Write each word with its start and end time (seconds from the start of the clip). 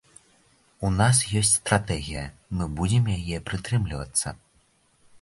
У 0.89 0.89
нас 1.01 1.19
ёсць 1.41 1.53
стратэгія, 1.59 2.25
мы 2.57 2.71
будзем 2.83 3.15
яе 3.19 3.37
прытрымлівацца. 3.51 4.39